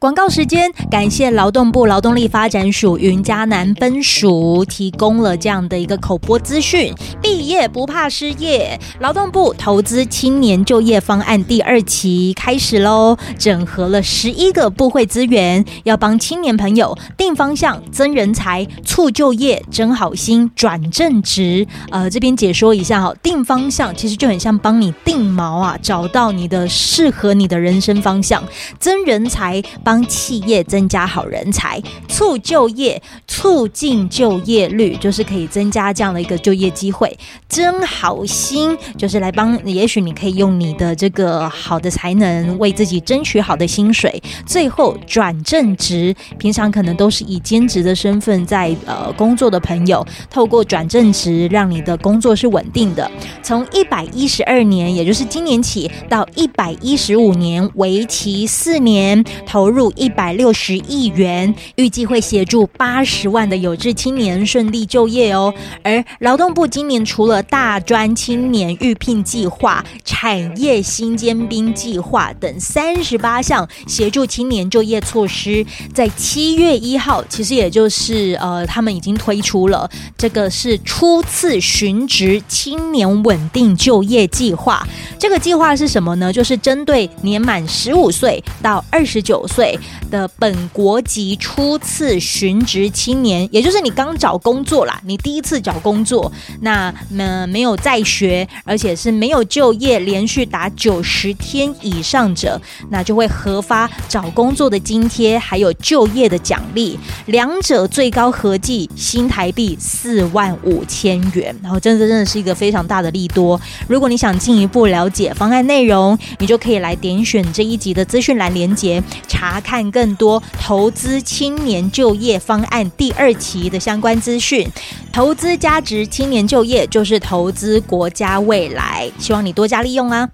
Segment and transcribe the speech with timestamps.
[0.00, 6.94] 广告时间，感谢劳动部劳动力发展署云嘉南分署提供了这样的一个口播资讯。
[7.20, 21.66] 毕业不怕失业，劳动部投资青年就业方案第二期开始喽，整合了十一个部会资源，要帮青年朋友定方向、增人才、促就业、征好心、转正职。
[21.90, 28.40] 呃，这边解说一下哈，定方向其实就很像帮你定锚啊，找到你的适合你的人生方向，
[28.78, 29.60] 增人才。
[29.88, 37.18] 帮企业增加好人才，促就业，促进就业率，就是可以增加这样的一个就业机会。
[37.48, 44.22] 真好薪，就是来帮，也许你可以用你的这个好的才能为自己争取好的薪水。
[44.44, 53.10] 最后转正职，平常可能都是以兼职的身份在呃工作的朋友，透过转正职，让你的工作是稳定的。
[53.42, 59.77] 从一百一十二年，也就是今年起到一百一十五年，为期四年，投入。
[59.78, 65.54] 入一百六十亿元，预计会协助八十万的有志青年顺利就业哦。
[65.84, 84.84] 而劳动部今年除了大专青年预聘计划、产业新尖兵计划等三十八项协助青年就业措施，在七月一号，其实也就是呃，他们已经推出了这个是初次寻职青年稳定就业计划。
[85.20, 86.32] 这个计划是什么呢？
[86.32, 89.67] 就是针对年满十五岁到二十九岁。
[90.10, 102.60] 的本国籍初次寻职青年，也就是你刚找工作啦，你第一次找工作，那么没有在学，而且是没有就业连续达九十天以上者，
[102.90, 111.54] 那就会核发找工作的津贴，还有就业的奖励，两者最高合计新台币四万五千元。
[111.62, 113.60] 然后，真的真的是一个非常大的利多。
[113.88, 119.57] 如果你想进一步了解方案内容，你就可以来点选这一集的资讯栏连接查。
[119.60, 124.68] 看更多投资青年就业方案第二期的相关资讯，
[125.12, 130.28] 投资价值青年就业就是投资国家未来，希望你多加利用啊！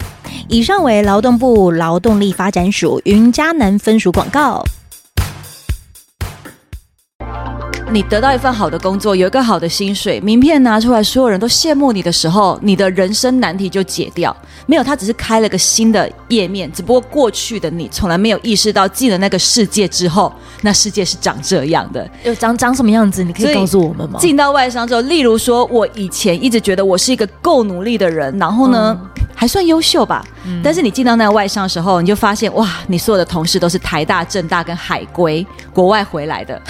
[0.49, 4.65] 以上为劳动部劳动力发展署云嘉南分署广告。
[7.95, 14.37] 你得到一份好的工作，有一个好的薪水，名片拿出来，所有人都羡慕你的时候，你的人生难题就解掉。
[14.67, 22.05] 没有，他只是开了个新的页面，只不过过去的你从来没有意识到，进了那个世界之后，那世界是长这样的。
[22.25, 23.23] 有长长什么样子？
[23.23, 24.19] 你可以告诉我们吗？
[24.19, 30.25] 进到外商之后，例如说，我以前一直觉得我是一个够努力的人，然后呢，嗯、还算优秀吧。
[30.47, 36.61] 嗯、但是你进到那个外商的时候，你就发现，哇，你所有的同事都是台大、政大跟海归国外回来的。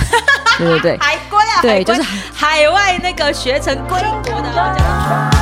[0.58, 2.02] 对对对，海归啊，对，就是
[2.34, 5.33] 海外那个学成归国的。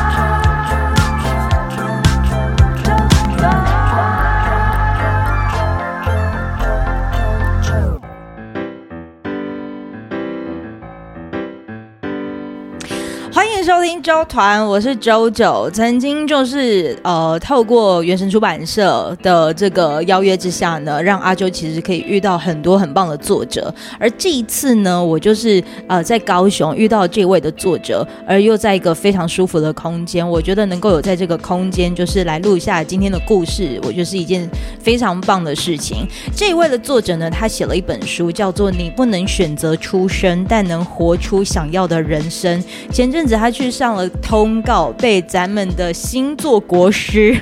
[13.62, 15.70] 收听周团，我是周九。
[15.72, 23.72] 曾经就是呃，透过原神出版社的这个邀约之下呢，让阿啾其实可以遇到很多很棒的作者。
[24.00, 30.28] 而这一次呢，我就是呃在高雄遇到这位的作者，而又在一个非常舒服的空间。
[30.28, 34.50] 我觉得能够有在这个空间，就是来录一下今天的故事，我觉得是一件
[34.80, 36.04] 非常棒的事情。
[36.34, 42.60] 这一位的作者呢，他写了一本书，叫做《你不能选择出生，但能活出想要的人生》。
[42.90, 43.51] 前阵子他。
[43.52, 47.38] 去上了通告，被咱们的星座国师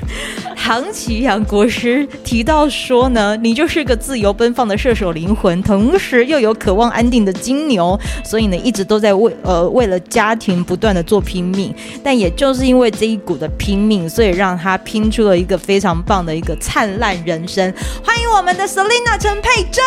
[0.55, 11.73] 唐启阳国师提到说呢，你就是个自由奔放的射手灵魂，同时又有渴望安定的金牛，所以呢一直都在为呃为了家庭不断的做拼命，
[12.03, 17.73] 但也就是因为这一股的拼命，所以让他拼出了一个非常棒的一个灿烂人生。
[18.03, 19.83] 欢迎我们的 Selina 陈佩珍，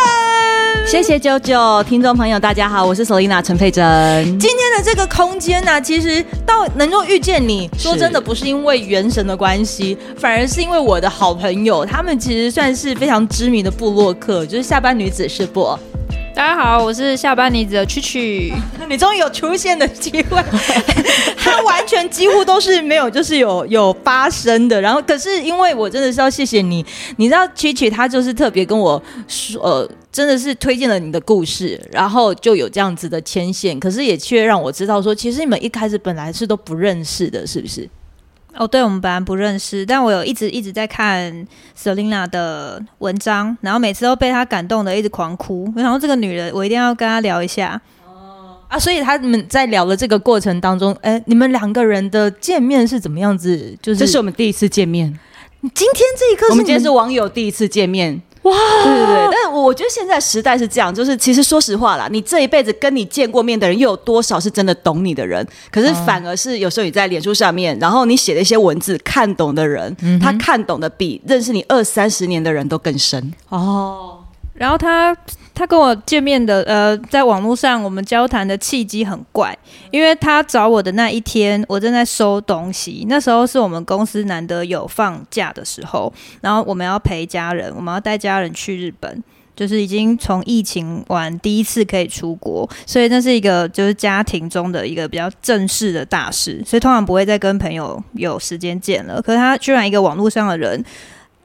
[0.87, 4.23] 谢谢九九，听众朋友大家好，我是 Selina 陈佩珍。
[4.39, 6.14] 今天的这个空间呢、啊，其实。
[6.45, 15.77] 到能够遇见你，说真的不是因为原神的关系，反而是因为我的好朋友，他们其实算是非常知名的部落客，就是下班女子是不？
[16.35, 18.53] 大家好，我是下班女子的曲曲，
[18.89, 20.43] 你终于有出现的机会，
[21.39, 24.81] 他完全几乎都是没有，就是有有发生的。
[24.81, 26.85] 然后，可是因为我真的是要谢谢你，
[27.15, 29.89] 你知道曲曲他就是特别跟我说，呃。
[30.11, 37.89] 真的是推荐了你的故事，然后就有这样子的牵线，可是也却让我知道说，其实你们一开始本来是都不认识的，是不是？
[38.57, 41.45] 哦，对，我们本来不认识，但我有一直一直在看
[41.77, 47.79] Selina 的文章，然后每次都被她感动的一直狂哭，然后这个女人我一定要跟她聊一下。
[48.05, 53.77] 哦啊，所以他们在聊的这个过程当中，哎，你们两个人的见面是怎么样子？
[53.81, 55.07] 就是这是我们第一次见面。
[55.73, 58.21] 今天这一刻，我们今天是网友第一次见面。
[58.45, 59.29] 哇，对对对。
[59.31, 65.45] 但是我觉得现在时代是这样，就是其实说实话啦，你这一辈子跟你见过面的人，又有多少是真的懂你的人？
[65.71, 74.19] 可是反而是有时候你在脸书上面，然后你写的一些文字，看懂的人，嗯、他看懂的比认识你二三十年的人都更深哦。
[74.53, 75.15] 然后他
[75.55, 79.57] 他跟我见面的，呃，在网络上我们交谈的契机很怪，
[79.89, 89.23] 因为他找我的那一天，我正在收东西，那时候是我们公司难得有放假的时候，然后我们要陪家人，我们要带家人去日本，
[89.55, 99.21] 就是已经从疫情完第一次可以出国，所以那是一个就是家庭中的一个比较正式的大事，所以通常不会再跟朋友有时间见了。
[99.21, 100.83] 可是他居然一个网络上的人。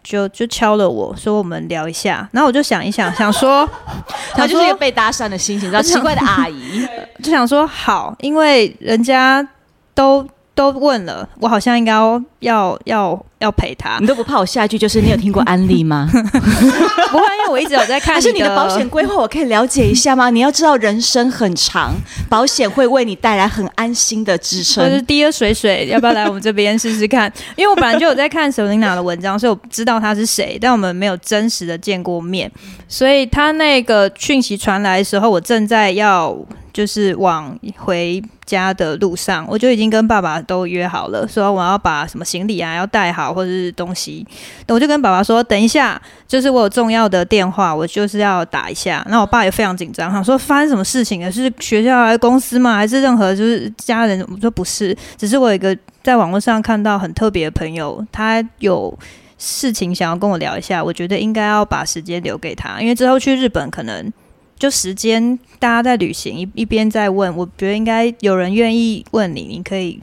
[0.03, 3.69] 就就敲了我说，我们聊一下，然后我就想一想，想说，
[4.35, 6.87] 他就是一个被搭讪的心情，然后奇怪的阿姨，
[7.23, 9.47] 就想说好，因为人家
[9.95, 13.25] 都都问了，我好像应该要要要。
[13.41, 16.07] 要陪他，你都不怕我下一句就是你有听过安利吗？
[16.13, 18.13] 不会，因为我一直有在看。
[18.17, 20.29] 还是你的保险规划，我可以了解一下吗？
[20.29, 21.95] 你要知道，人生很长，
[22.29, 24.87] 保险会为你带来很安心的支撑。
[24.87, 27.33] 就是第二水水，要不要来我们这边试试看？
[27.57, 32.53] 因为我本来就有在看 Selina 的文章，所以我知道他是谁，但我们没有真实的见过面。
[32.89, 36.37] 所以他那个讯息传来的时候，我正在要
[36.75, 43.31] 就是往回家的路上，我就已经跟爸爸都约好了，说我要把什么行李啊要带好。
[43.31, 44.27] 或者是东西，
[44.69, 49.07] 我就跟爸爸说，等一下，就是我有重要的电话，我就是要打一下。
[49.09, 51.21] 那我爸也非常紧张，他说发生什么事情？
[51.21, 51.31] 了？
[51.31, 52.75] 是学校还是公司吗？
[52.75, 54.21] 还是任何就是家人？
[54.29, 58.93] 我说不是，只是我有一个在网络上看到很特别的朋友，他有
[59.39, 59.73] 事？
[59.73, 64.13] 情想要跟我聊一下，我觉得应该要把时间留给他，因为之后去日本可能
[64.59, 70.01] 就时间大家在旅行，一一边在问，我觉得应该有人愿意问你，你可以，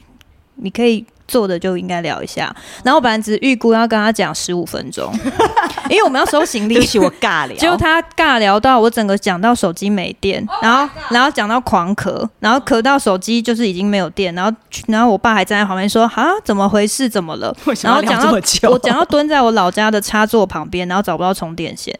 [0.54, 1.04] 你可以。
[1.28, 2.52] 做的就应该聊一下，
[2.82, 5.12] 然后我本来只预估要跟他讲十五分钟，
[5.90, 6.74] 因为我们要收行李。
[6.74, 7.56] 对不起，我尬聊。
[7.56, 14.50] 结果他尬聊到我整个讲到手机没电，然后然后讲到狂咳，然后咳到手机就是已经没有电，然后
[14.86, 17.08] 然后我爸还站在旁边说啊，怎么回事？
[17.08, 17.54] 怎么了？
[17.82, 18.30] 然后讲到
[18.70, 21.94] 我讲到蹲在我老家的插座旁边，然后找不到充电线。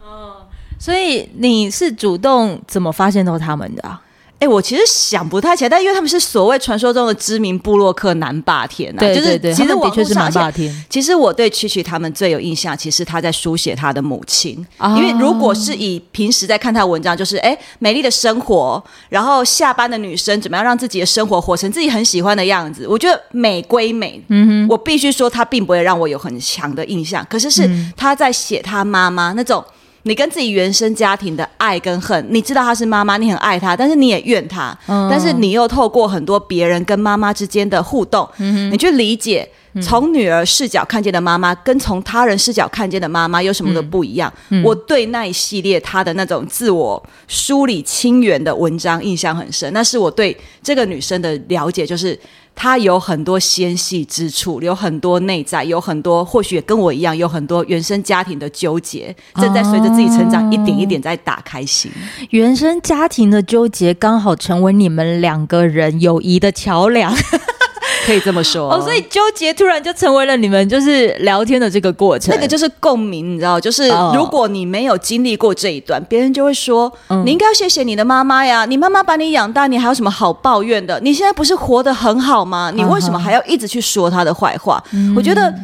[0.00, 0.46] 哦，
[0.78, 4.00] 所以你是主动怎么发现到他们的啊？
[4.40, 10.84] 哎、欸，我其实想不太起来，但因为他们是所谓传说中的知名部落客男霸天啊，对对对，就是其实的确是蛮霸天。
[10.88, 14.64] 其实我对曲曲他们最有印象，其实他在书写他的母亲。
[14.78, 27.26] 哦、因为如果是以平时在看他的文章，就是哎、欸，美丽的生活，然后下班的女生怎么样让自己的生活活成自己很喜欢的样子，我觉得美归美，嗯哼，我必须说他并不会让我有很强的印象。
[27.28, 29.64] 可是是他在写他妈妈那种。
[30.08, 39.46] 你跟自己原生家庭的爱跟恨，你知道她是妈妈，你很爱她，但是你也怨她，嗯、但是你又透过很多别人跟妈妈之间的互动，嗯、你去理解
[39.82, 44.32] 从女儿视角看见的妈妈，跟从他人视角看见的妈妈有什么的不一样。
[44.48, 52.18] 嗯、我对那一系列她的那种自我梳理清源的文章印象很深，那是我对这个女生的了解，就是。
[52.60, 61.88] 他有很多纤细之处，有很多内在，有很多或许也跟我一样，有很多原生家庭的纠结，正在随着自己成长一点一点在打开心。
[61.94, 67.14] 哦、原生家庭的纠结刚好成为你们两个人友谊的桥梁。
[68.08, 80.98] 可以这么说哦，所以纠结突然就成为了你们就是聊天的这个过程，那个就是共鸣，你知道，就是如果你没有经历过这一段，别人就会说，嗯、你应该要谢谢你的妈妈呀，你妈妈把你养大，你还有什么好抱怨的？
[81.00, 82.72] 你现在不是活得很好吗？
[82.74, 84.82] 你为什么还要一直去说他的坏话？
[84.92, 85.54] 嗯、我觉得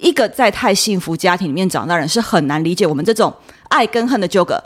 [0.00, 3.32] 一个在太幸福家庭里面长大的人是很难理解我们这种
[3.68, 4.60] 爱跟恨的纠葛。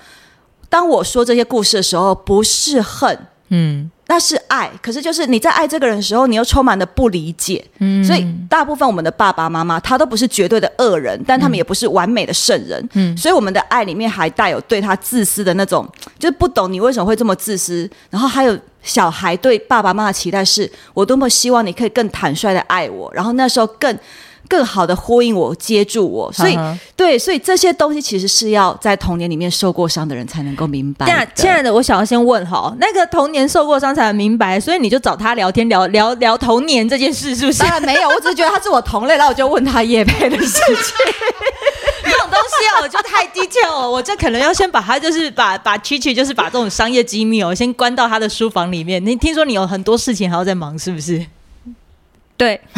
[0.70, 3.18] 当我说这些故事的时候，不是恨，
[3.50, 3.90] 嗯。
[4.08, 7.64] 那是爱，可是就是你在爱这个人的时候，你又充满了不理解。
[7.78, 12.88] 嗯，所以大部分我们的爸爸妈妈，他都不是绝对的恶人，但他们也不是完美的圣人。
[12.94, 15.86] 嗯，所以我们的爱里面还带有对他自私的那种，
[16.18, 17.90] 就是不懂你为什么会这么自私。
[18.08, 23.12] 然后还有小孩对爸爸妈妈的期待是，我多么希望你可以更坦率的爱我。
[23.12, 23.98] 然后那时候更。
[24.46, 26.58] 更好的呼应我，接住我，所以
[26.96, 31.06] 对，所以这些东西其实是要在童年里面受过伤的人才能够明白。
[31.06, 37.58] 那亲爱的，我想要先问哈，那个童年受过伤才能明白，所以你就找他聊天聊聊聊童年这件事，是不是？
[37.58, 40.64] 当然没有，我只是觉得他是我同类，然后我就问他业配的事情。
[42.04, 49.04] 这种东西哦，就太 detail 哦，我这可能要先把他就是把把蛐蛐就是把这种商业机密哦，先关到他的书房里面。
[49.04, 51.26] 你听说你有很多事情还要在忙，是不是？
[52.36, 52.60] 对。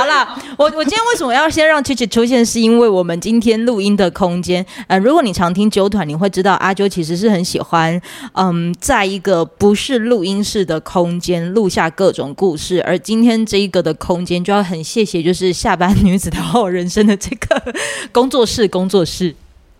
[0.00, 2.44] 好啦，我我今天为什么要先让 Chichi 出现？
[2.44, 8.00] 是因为我们今天录音的空间，呃，如果你常听九团，你会知道阿啾其实是很喜欢，
[8.32, 12.82] 嗯，在一个不是录音室的空间录下各种故事。
[12.84, 17.62] 而今天这一个的空间，就要很谢谢，就是下班女子的好人生的这个
[18.10, 19.36] 工作室，工作室。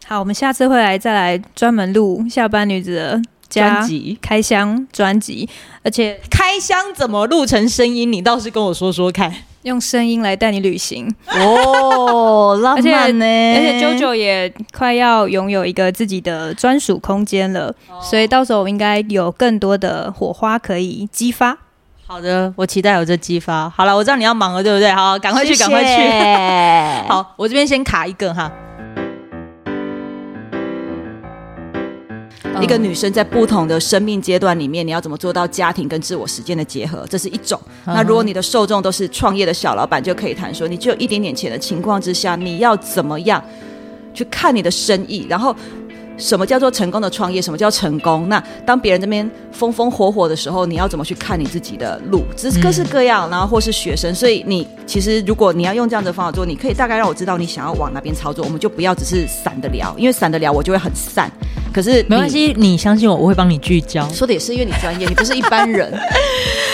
[0.07, 5.49] 好，我们下次会来再来专门录下班女子的专辑开箱专辑，
[5.83, 8.13] 而且开箱怎么录成声音？
[8.13, 9.33] 你倒是跟我说说看。
[9.63, 13.25] 用声音来带你旅行哦，浪漫呢！
[13.55, 21.59] 而且 JoJo 也快要拥有一个自己的专属空间了，哦，所以到时候我们应该有更多的火花可以激发。
[22.07, 23.69] 好的，我期待有这激发。
[23.71, 24.91] 好了，我知道你要忙了，对不对？
[24.93, 26.03] 好，赶快去，赶快去。
[27.09, 28.51] 好，我这边先卡一个哈。
[32.61, 37.07] 一个女生在不同的生命阶段里面，你要怎么做到家庭跟自我实践的结合？
[37.09, 37.61] 这是一种。
[37.87, 43.43] 那如果你的受众都是创业的小老板，就可以谈说，你只有一点点钱的情况之下，你要怎么样
[44.15, 45.55] 去看你的生意，然后。
[46.21, 47.41] 什么叫做成功的创业？
[47.41, 48.29] 什么叫成功？
[48.29, 52.23] 那当别人这边风风火火的时候，你要怎么去看你自己的路？
[52.37, 54.15] 只是各式各样，然后或是学生。
[54.15, 58.45] 所以你其实如果你要用这样的方法做，你可以大概让我知道你想要往哪边操作。
[58.45, 61.31] 我们就不要只是散的聊，因为散的聊我就会很散。
[61.73, 64.07] 可是没关系，你相信我，我会帮你聚焦。
[64.11, 65.91] 说的也是，因为你专业，你不是一般人。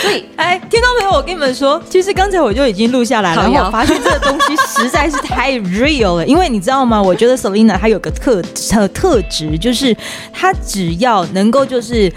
[0.03, 6.27] 所以，哎，听众朋友，我跟你们说，其实刚才我就已经录下来了，然后我发现这个东西实在是太 real 了。
[6.27, 7.03] 因为你知道吗？
[7.03, 9.97] 我觉得 Selina 她有个特特特质，就是
[10.33, 12.13] 她只要能够就是。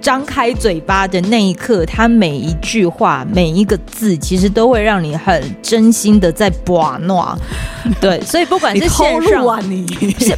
[0.00, 7.36] 张开嘴巴的那一刻，他每一句话、每一个字，其实都会让你很真心的在把闹。
[8.00, 9.84] 对，所以不管是线上啊，你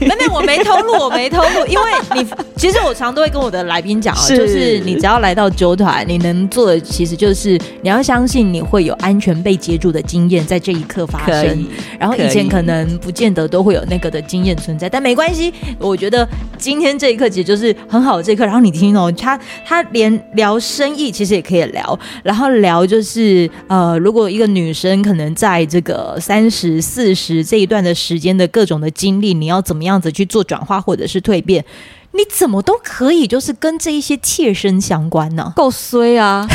[0.01, 2.27] 没没，我没偷录，我没偷录，因为你
[2.57, 11.67] 其实我常都会跟我的来宾讲啊， 就是你只要来到啾团，你能做的其实就是你要相信你会有安全被接住的经验在这一刻发生。
[11.99, 16.27] 然后以前可能不见得都会有那个的经验存在，但没关系，我觉得
[16.57, 18.45] 今天这一刻其实就是很好的这一刻。
[18.45, 19.39] 然后你听哦，他。
[19.65, 31.65] 他连聊生意其实也可以聊，然后聊就是呃，如果一个女生可能在这个三十四十这一段的时间的各种的经历，你要怎么样子去做转化或者是蜕变，
[32.13, 35.53] 你怎么都可以，就是跟这一些切身相关呢？
[35.55, 36.47] 够衰啊！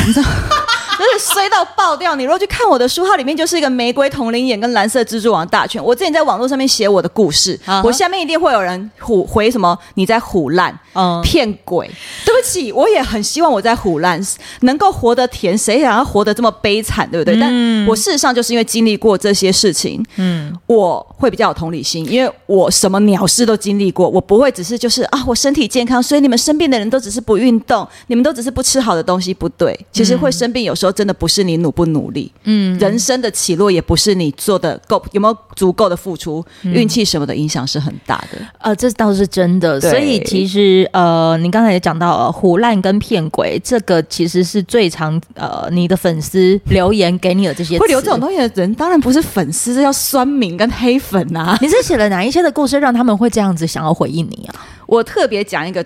[0.98, 2.14] 就是衰到爆掉！
[2.14, 5.82] 你如果去看我的书，它里面就是一个玫瑰铜铃眼跟蓝色蜘蛛网大全。
[5.82, 7.86] 我之前在网络上面写我的故事，uh -huh.
[7.86, 11.90] 我下面一定会有人唬回什么你在唬烂，嗯，骗鬼。
[12.24, 14.20] 对不起，我也很希望我在唬烂，
[14.60, 17.36] 能够活得甜，谁想要活得这么悲惨，对不对？
[17.36, 30.85] 嗯、但我事实上就是因为经历过这些事情，嗯，我会比较有同理心，因为我什么鸟事都经历过，我不会只是就是啊，我身体健康，所以你们生病的人都只是不运动，你们都只是不吃好的东西，不对，其实会生病有时候。
[30.86, 38.38] 都真的不是你努不努力，嗯，人生的起落也不是你做的够有没有足够的付出，嗯、运气什么的影响是很大的。
[38.58, 39.80] 呃，这倒是真的。
[39.80, 51.58] 所以其实呃，你刚才也讲到了胡烂跟骗鬼，这个其实是最常呃，你的粉丝留言给你的这些会留这种东西的人，当然不是粉丝，这叫酸民跟黑粉啊。
[51.60, 54.54] 你是写了哪一些的故事，让他们会这样子想要回应你啊？
[54.86, 55.84] 我特别讲一个。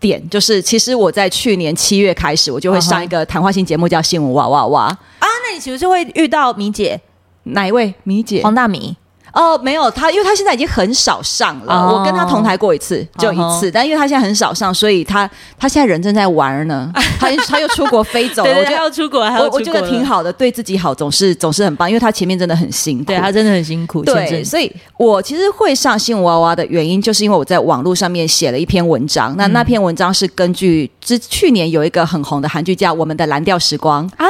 [0.00, 4.98] 点就是，其实我在去年七月开始，我就会上一个谈话性节目，叫《新闻哇哇哇》啊。
[5.20, 7.00] 那你岂不是会遇到米姐？
[7.44, 7.94] 哪一位？
[8.04, 8.42] 米姐？
[8.42, 8.96] 黄大米。
[9.32, 11.74] 哦，没有他，因为他现在已经很少上了。
[11.74, 13.68] 哦、我跟他同台过一次，就一次。
[13.68, 16.90] 哦、但因为他现在很少上，所以他他现在人正在玩呢。
[17.18, 18.52] 他他又出国飞走了。
[18.52, 19.48] 对，对，对，我觉得要出国，还要国。
[19.48, 21.88] 我我觉得挺好的，对自己好，总是总是很棒。
[21.88, 24.02] 因为他前面真的很辛苦，对他真的很辛苦。
[24.02, 29.34] 对，所以我其实会上新闻娃娃的原因，就是因为我在网络上面写了一篇文章。
[29.36, 34.26] 那那篇文章是根据之去年有一个很红的韩剧叫《我们的蓝调时光》啊。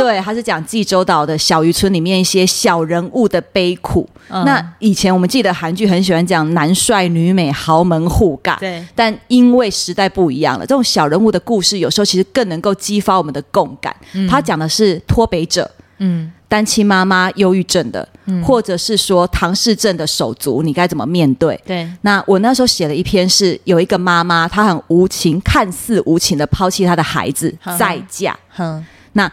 [0.04, 4.08] 对，他是讲济州岛的小渔村里面一些小人物的悲苦。
[4.28, 8.82] 嗯、那以前我们记得韩剧很喜欢讲男帅女美豪门互尬，对。
[8.94, 13.94] 但因为时代不一样了，这种小人物的故事有时候其实更能够激发我们的共感。
[14.14, 21.60] 嗯、他讲的是脱北者，嗯，单亲妈妈忧郁症的，嗯，或者是说唐氏症的手足，你该怎么面对？
[21.66, 21.86] 对。
[22.02, 28.34] 那我那时候写了一篇，是有一个妈妈，她很无情，看似无情的抛弃她的孩子再嫁。
[28.48, 29.30] 哼，那。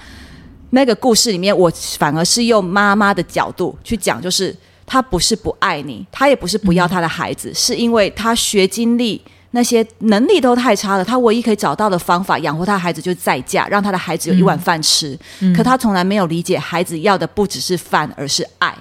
[0.71, 4.55] 那个故事里面，我反而是用妈妈的角度去讲，就是
[4.85, 9.21] 她不是不爱你，她也不是不要她的孩子，嗯、是因为她学经历
[9.51, 15.17] 那些能力都太差了，她唯一可以找到的方法养活她的孩子就是再嫁，让她的孩子有一碗饭吃。
[15.39, 18.75] 嗯、可她从来没有理解，孩子要的不只是饭，而是爱。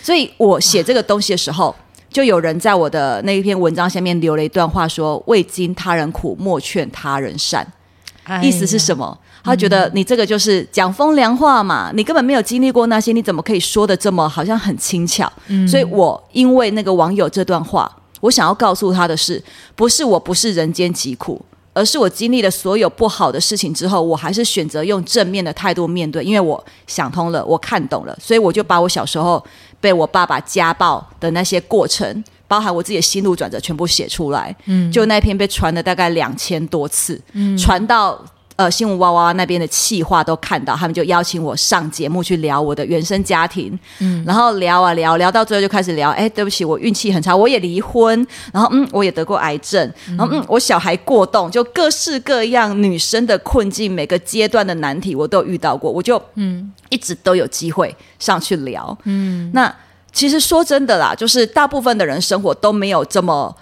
[0.00, 1.74] 所以我写这个东西的时候，
[2.08, 7.66] 就有人在我的那一篇文章下面留了一段话说：“未经他人苦，莫劝他人善。”
[8.40, 9.18] 意思是什么？
[9.44, 15.30] 他觉得你这个就是讲风凉话嘛，你根本没有经历过那些，你怎么可以说的这么好像很轻巧？
[15.48, 19.42] 嗯，所以我因为那个网友这段话，我想要告诉他的是，
[19.74, 29.44] 不是我不是人间疾苦，而是我经历了所有不好的事情之后，我还是选择用正面的态度面对，因为我想通了，我看懂了，所以我就把我小时候
[29.80, 34.54] 被我爸爸家暴的那些过程，包含我自己的心路转折，全部写出来。
[34.66, 38.24] 嗯，就那篇被传了大概两千多次，嗯，传到。
[38.62, 59.74] 呃，新闻哇哇那边的企划都看到，他们就邀请我上节目去聊我的原生家庭，嗯，然后聊啊聊，聊到最后就开始聊，哎，对不起，我运气很差，我也离婚，然后嗯，我也得过癌症，然后嗯，我小孩过动，就各式各样女生的困境，每个阶段的难题我都有遇到过，我就嗯，一直都有机会上去聊，嗯，那
[60.12, 63.56] 其实说真的啦，就是大部分的人生活都没有这么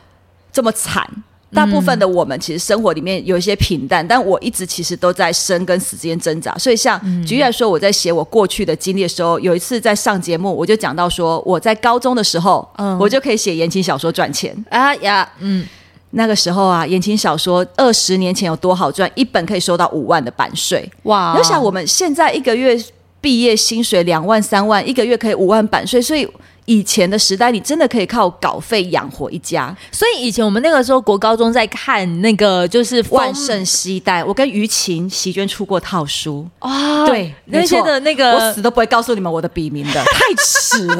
[0.52, 1.08] 这么惨。
[1.52, 6.56] 大部分的我们其实生活里面有一些平淡，但我一直其实都在生跟死之间挣扎。
[6.56, 15.66] 所以像举例来说，我在写我过去的经历的时候，有一次在上节目，我就讲到说，我在高中的时候，嗯，我就可以写言情小说赚钱啊呀，嗯，
[16.10, 21.34] 那个时候啊，言情小说二十年前有多好赚，一本可以收到五万的版税，哇！
[21.36, 22.80] 你想我们现在一个月
[23.20, 26.28] 毕业薪水两万三万，一个月可以五万版税，所以。
[26.70, 29.76] 以前的时代，你真的可以靠稿费养活一家。
[29.90, 37.04] 所以以前我们那个时候国高中在看那个就是万圣西代，我跟于晴、席娟出过套书啊。
[37.08, 40.96] 对，那些的那个我死都不会告诉你们我的笔名的， 太迟了。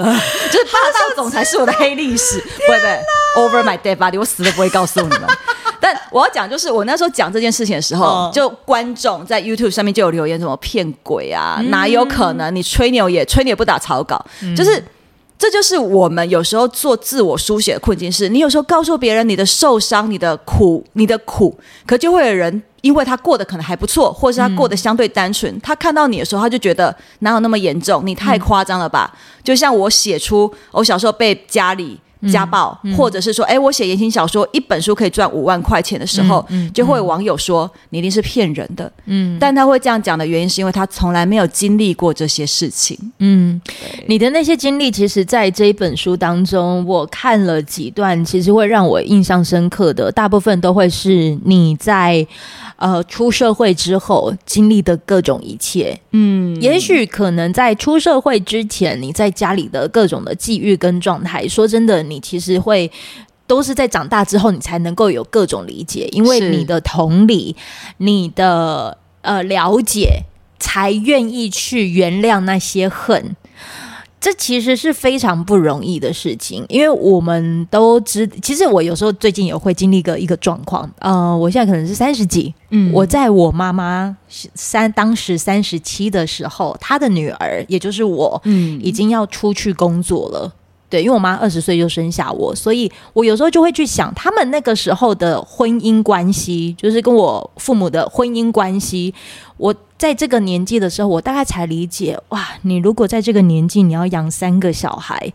[0.50, 5.22] 就是霸道总裁是我的黑历史， 不会不会，Over my dead body，我死都不会告诉你们。
[5.78, 12.52] 但我要讲，就是我那时候讲这件事情的时候，哦、就观众在 YouTube 上面就有留言，什么骗鬼啊，嗯、哪有可能？
[12.52, 14.82] 你吹牛也吹牛也不打草稿，嗯、就是。
[15.40, 28.02] 这就是我们有时候做自我书写的困境，是你有时候告诉别人你的受伤、你的苦、你的苦，可就会有人因为他过得可能还不错，或是他过得相对单纯，嗯、他看到你的时候，他就觉得哪有那么严重？
[28.06, 29.10] 你太夸张了吧？
[29.14, 31.98] 嗯、就像我写出我小时候被家里。
[32.30, 38.90] 家暴，嗯嗯、或者是说，哎，我写言情小说，一本书可以赚五万块钱的时候，就会有网友说你一定是骗人的。
[39.06, 42.98] 嗯，但他会这样讲的原因，是因为他从来没有经历过这些事情。
[43.18, 43.60] 嗯，
[44.06, 52.26] 你的那些经历，其实在这一本书当中，我看了几段，其实会让我印象深刻的，大部分都会是你在。
[52.80, 62.90] 呃，出社会之后经历的各种一切，嗯，也许可能在出社会之前，你在家里的各种的际遇跟状态，说真的，你其实会
[63.46, 67.54] 都是在长大之后，你才能够有各种理解，因为你的同理，
[67.98, 70.24] 你的呃了解，
[70.58, 73.36] 才愿意去原谅那些恨。
[74.20, 90.52] 这其实是非常不容易的事情，因为我们都知，其实我有时候最近也会经历一个一个状况，呃，我现在可能是三十几，嗯，我在我妈妈三当时三十七的时候，她的女儿也就是我，嗯，已经要出去工作了。
[90.90, 99.14] 对，因为我妈二十岁就生下我，所以我有时候就会去想，他们那个时候的婚姻关系，就是跟我父母的婚姻关系。
[99.56, 105.32] 我在这个年纪的时候，我大概才理解，哇，你如果在这个年纪，你要养三个小孩，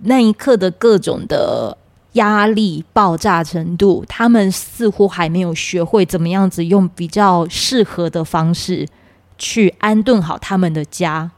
[0.00, 1.78] 那一刻的各种的
[2.12, 8.86] 压力爆炸程度，他们似乎还没有学会怎么样子用比较适合的方式
[9.38, 11.30] 去安顿好他们的家。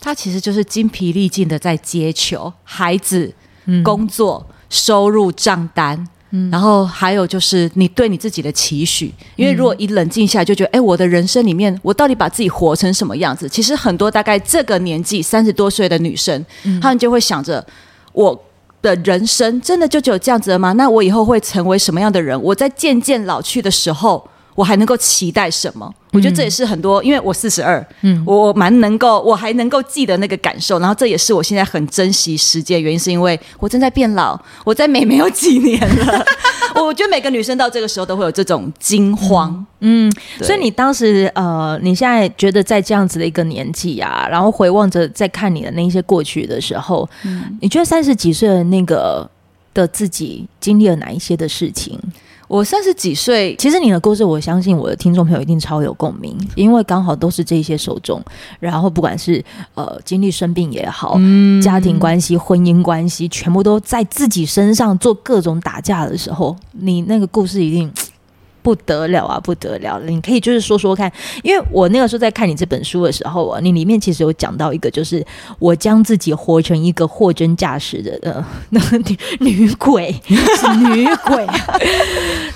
[0.00, 3.32] 他其实就是精疲力尽的在接球，孩子、
[3.84, 9.12] 工作、嗯、收入账单，嗯、然后还有就是你对你自己的期许。
[9.36, 13.46] 因为如果一冷静下来，就觉得，哎，我的人生里面，我到底把自己活成什么样子？
[13.48, 16.44] 其实很多大概这个年纪三十多岁的女生，
[16.80, 17.64] 她们就会想着，
[18.12, 18.44] 我
[18.80, 20.72] 的人生真的就只有这样子了吗？
[20.72, 22.40] 那我以后会成为什么样的人？
[22.42, 24.26] 我在渐渐老去的时候。
[24.60, 25.90] 我还能够期待什么？
[26.12, 30.78] 我觉得这也是很多，因为我四十二，嗯，我蛮能够，我还能够记得那个感受。
[30.78, 36.22] 然后这也是我现在很珍惜时间的原因，是因为我正在变老，我在美没有几年了。
[36.76, 49.28] 我觉得每个女生到这个时候都会有这种惊慌，嗯，所以你当时呃，你现在觉得在这样子的一个年纪啊，然后回望着在看你的那些过去的时候，嗯，你觉得三十几岁的那个
[49.72, 51.98] 的自己经历了哪一些的事情？
[52.50, 58.20] 我三十几岁，其实你的故事，我相信我的听众朋友一定超有共鸣，因为刚好都是这些受众。
[58.58, 59.42] 然后不管是
[59.74, 67.88] 呃经历生病也好，嗯、家庭关系、婚姻关系，全部都在自己身上做各种打架的时候，你那个故事一定。
[68.62, 70.06] 不得了啊，不得了了！
[70.06, 71.10] 你可以就是说说看，
[71.42, 75.24] 因为我那个时候在看你这本书的时候啊，你里面其实有讲到一个，就是
[75.58, 81.46] 我将自己活成一个货真价实的呃那个女 女鬼，女鬼。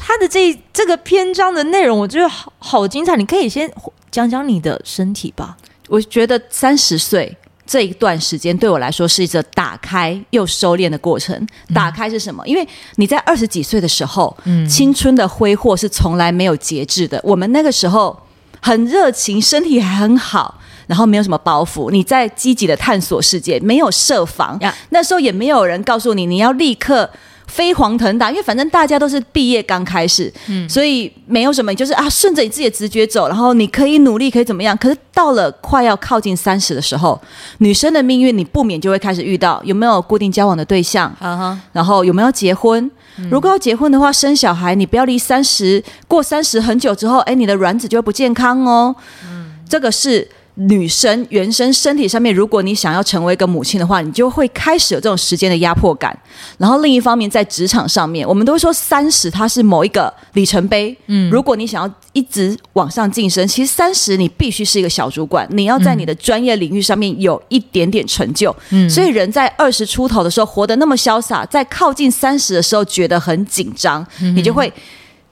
[0.01, 3.17] 他的这这个篇章的内容，我觉得好好精彩。
[3.17, 3.71] 你可以先
[4.11, 5.57] 讲讲你的身体吧。
[5.88, 11.35] 我觉得三十岁这一段时间对我来说是一个打开又收敛的过程。
[11.74, 12.46] 打开是什么？
[12.46, 17.20] 因为你在二十几岁的时候，嗯，青春的挥霍是从来没有节制的。
[17.24, 18.16] 我们那个时候
[18.61, 24.61] 很热情，身体还很好，然后没有什么包袱，你在积极的探索世界，没有设防。
[24.90, 27.11] 那时候也没有人告诉你你要立刻。
[27.55, 34.77] 飞黄腾达，因为反正大家都是毕业刚开始，嗯，所以没有什么，就是啊，顺着你自己的直觉走，然后你可以努力，可以怎么样？
[34.77, 37.21] 可是到了快要靠近三十的时候，
[37.59, 42.90] 女生的命运你不免就会开始遇到有没有固定交往的对象，啊哈，然后有没有结婚？
[43.31, 48.97] 如果要结婚的话，生小孩，你不要离三十过三十很久之后，哎，你的卵子就会不健康哦，
[49.31, 50.29] 嗯，这个是。
[50.57, 56.17] 女生原生身体上面，如果你想要成为一个母亲的话，你就会开始有这种时间的压迫感。
[56.59, 60.97] 然后另一方面，在职场上面，我们都会说三十它是某一个里程碑。
[61.07, 68.55] 嗯，如果你想要一直往上晋升，其实三十你必须是一个小主管，你要在你的专业领域上面有一点点成就。
[68.71, 74.73] 嗯，所以人在二十出头的时候活得那么潇洒，在靠近三十的时候觉得很紧张，你就会。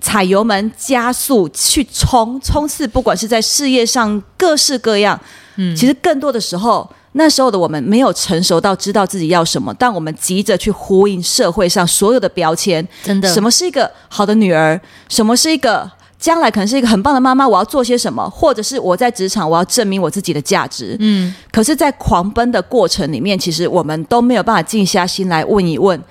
[0.03, 5.19] 踩油门加速去冲冲刺，不管是在事业上各式各样，
[5.57, 15.89] 嗯，其实更多的时候，那时候的我们没有成熟到知道自己要什么，但我们急着去呼应社会上所有的标签，真的，什么是一个好的女儿，什么是一个
[16.19, 26.03] 将来可能是一个很棒的妈妈，我要做些什么，或者是我在职场我要证明我自己的价值，嗯，可是，在狂奔的过程里面，其实我们都没有办法静下心来问一问。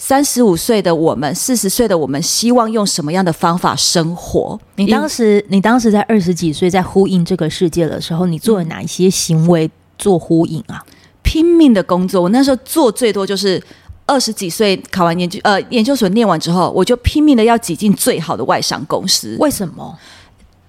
[0.00, 4.58] 三十五岁的我们，四十岁的我们，希望用什么样的方法生活？
[4.76, 10.80] 你当时，你当时在二十几岁，在呼应这个世界的时候，你做了哪一些行为做呼应啊？
[11.24, 13.60] 拼命的工作，我那时候做最多就是
[14.06, 19.36] 二十几岁考完研究，呃，研究所念完之后，我就拼命的要挤进最好的外商公司。
[19.40, 19.98] 为什么？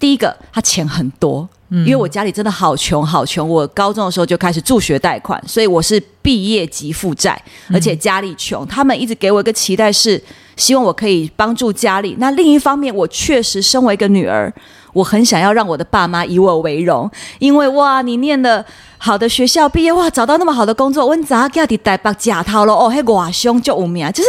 [0.00, 1.48] 第一个，他钱很多。
[1.72, 7.40] 因为我家里真的好穷好穷，我高中的时候就开始助学贷款，所以我是毕业即负债，
[7.72, 8.66] 而且家里穷。
[8.66, 10.20] 他们一直给我一个期待是，
[10.56, 12.16] 希望我可以帮助家里。
[12.18, 14.52] 那另一方面，我确实身为一个女儿，
[14.92, 17.08] 我很想要让我的爸妈以我为荣，
[17.38, 18.64] 因为哇，你念了
[18.98, 22.74] 好的学校毕业，哇，找到那么好的工作，我咋给你带把假套了？
[22.74, 24.28] 哦，嘿，我兄就无名，就是。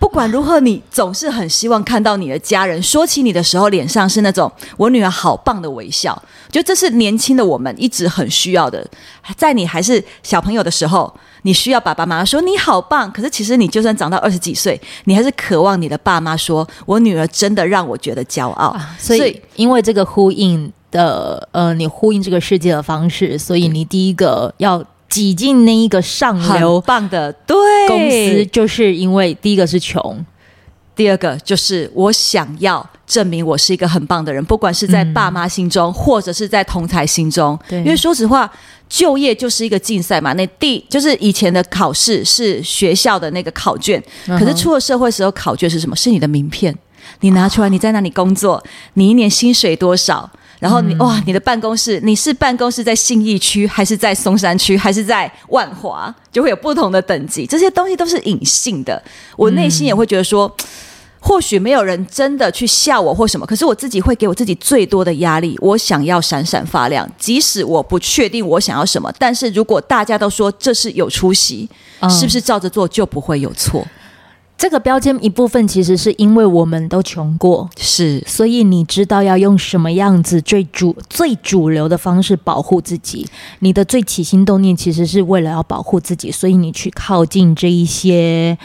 [0.00, 6.20] 不管如何，你总是很希望看到你的家人说起你的时候，脸上是那种“我女儿好棒”的微笑。
[6.50, 8.84] 就这是年轻的我们一直很需要的。
[9.36, 13.12] 在你还是小朋友的时候，你需要爸爸妈妈说你好棒。
[13.12, 24.82] 可是其实你就算长到二十几岁，你还是渴望你的爸妈说：“我女儿真的让我觉得骄傲。”所以，因为这个呼应的呃，你呼应这个世界的方式，所以你第一个要。
[25.10, 27.56] 挤进那一个上流棒的对
[27.88, 30.24] 公司，就是因为第一个是穷，
[30.94, 37.58] 第二个就是我想要证明我是一个很棒的人，不管是在爸妈心中，或者是在同才心中。
[37.68, 38.48] 因为说实话，
[38.88, 40.32] 就业就是一个竞赛嘛。
[40.34, 45.96] 那第就是以前的考试是学校的那个考卷，可是出了社会时候，考卷是什么？
[45.96, 46.72] 是你的名片，
[47.20, 48.62] 你拿出来，你在那里工作，
[48.94, 50.30] 你一年薪水多少？
[50.60, 57.46] 然后你哇，你的办公室，你是办公室在信义区，还是在松山区，还是在万华，就会有不同的等级。
[57.46, 59.02] 这些东西都是隐性的，
[59.36, 60.54] 我内心也会觉得说，
[61.18, 65.56] 或许没有人真的去笑我或什么，可是我自己会给我自己最多的压力。
[65.60, 71.68] 我想要闪闪发亮，即使我不确定我想要什么，但是如果大家都说这是有出息，
[72.10, 73.86] 是不是照着做就不会有错？
[74.60, 83.26] 这个标签一部分其实是因为我们都穷过，是，所以你知道要用什么样子最主最主流的方式保护自己。
[83.60, 88.58] 你的最起心动念其实是为了要保护自己，所以你去靠近这一些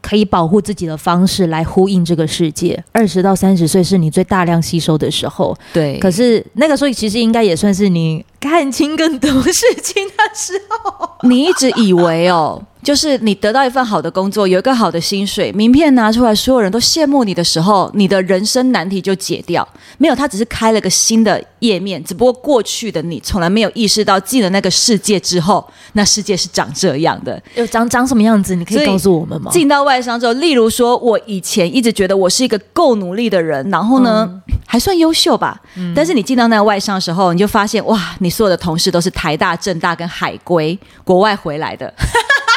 [0.00, 2.84] 可以保护自己的方式来呼应这个世界。
[2.92, 5.98] 二十到三十岁是你最大量吸收的时候，对。
[5.98, 11.10] 可是那个时候其实应该也算是你看清更多事情的时候。
[11.28, 12.62] 你一直以为哦。
[12.82, 19.66] 就是你得到一份好的工作，有一个好的薪水，名片拿出来，所有人都羡慕你的时候，你的人生难题就解掉。
[19.98, 27.40] 没有，他只是开了个新的页面，只不过过去的你从来没有意识到，进了那个世界之后，那世界是长这样的。
[27.54, 28.54] 有长长什么样子？
[28.54, 29.50] 你可以告诉我们吗？
[29.52, 35.60] 进到外商之后，例如说，我以前一直觉得我是一个够努力的人，然后呢，嗯、还算优秀吧。
[35.76, 41.92] 嗯、但是你进到那个外商的时候，你就发现，哇，你所有的同事都是台大、政大跟海归国外回来的。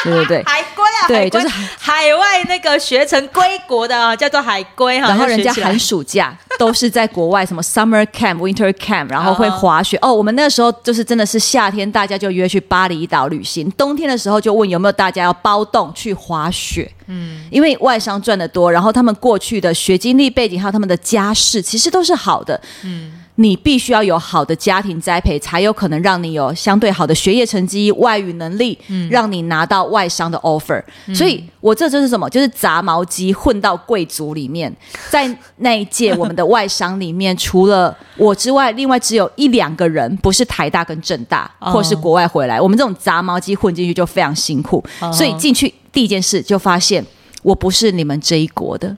[0.04, 5.08] 对对对，海归啊，对，就是海外那个学成归国的啊，叫做海归哈。
[5.08, 9.98] 然后人家寒暑假都是在国外，什么 summer camp、winter camp，然后会滑雪。
[10.00, 16.90] 哦，我们那个时候就是真的是夏天，大家就约去巴厘岛旅行；冬天的时候就问有没有大家要包栋去滑雪。
[17.06, 22.60] 嗯，因为外商赚的多，然后他们过去的学经历背景还有他们的家世，其实都是好的。
[22.82, 23.23] 嗯。
[23.36, 30.80] 你必须要有好的家庭栽培，才有可能让你有相对好的学业成绩、外语能力，嗯、让你拿到外商的 offer。
[31.06, 32.30] 嗯、所以，我这就是什么？
[32.30, 34.72] 就是杂毛鸡混到贵族里面，
[35.10, 42.60] 在那一届我们的外商里面，除了我之外，另外只有一两个人不是台大跟政大， 或是国外回来。
[42.60, 47.04] 我们这种杂毛鸡混进去就非常辛苦，所以进去第一件事就发现
[47.42, 48.96] 我不是你们这一国的，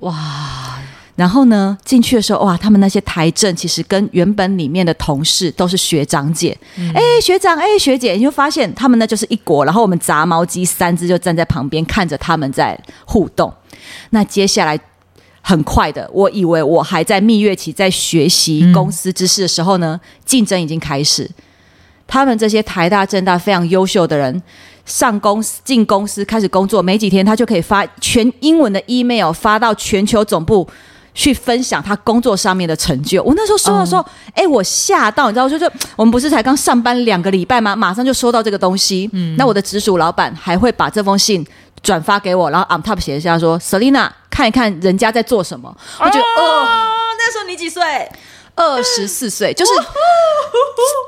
[0.00, 0.81] 哇。
[1.14, 6.56] 然后呢，进去的时候，哇，他们那些台政其实跟原本里面的同事都是学长姐，
[6.94, 9.62] 哎、嗯，学长，哎，学姐，你就发现他们呢就是一国。
[9.66, 13.52] 然后我们杂毛鸡三只就站在旁边看着他们在互动。
[14.08, 14.80] 那接下来
[15.42, 21.30] 很快的，我以为我还在蜜月期，在学习公司知识的时候呢，嗯、竞争已经开始。
[22.06, 24.42] 他们这些台大、政大非常优秀的人
[24.86, 30.66] 上公司、进公司开始工作，没几天他就可以发全英文的 email 发到全球总部。
[31.14, 33.22] 去分享他工作上面的成就。
[33.22, 33.98] 我那时候收到说，
[34.28, 37.76] 哎、嗯欸，我吓到，你知道，就就我们不是才刚上班两个礼拜吗？
[37.76, 39.08] 马上就收到这个东西。
[39.12, 41.46] 嗯，那我的直属老板还会把这封信
[41.82, 45.74] 转发给我，然后 on top 写一下说，Selina 看一看人家在做什么。
[45.98, 46.66] 我觉得哦，
[47.18, 47.82] 那时候你几岁？
[48.54, 49.72] 二十四岁，就是